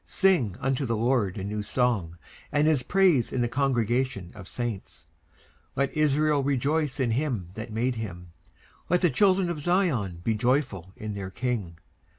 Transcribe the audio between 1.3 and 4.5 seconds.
a new song, and his praise in the congregation of